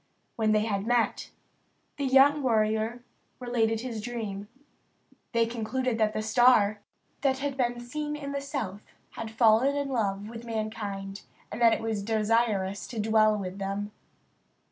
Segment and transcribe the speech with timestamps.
[0.35, 1.29] When they had met,
[1.97, 3.03] the young warrior
[3.39, 4.47] related his dream.
[5.31, 6.79] They concluded that the star
[7.21, 11.73] that had been seen in the south had fallen in love with mankind, and that
[11.73, 13.91] it was desirous to dwell with them.